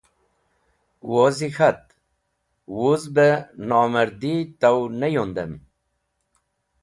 Wozi 1.11 1.49
k̃hat: 1.55 1.83
“Wuz 2.77 3.03
beh 3.15 3.39
nomardi 3.67 4.33
taw 4.59 4.79
neh 4.99 5.13
yundem.” 5.15 5.53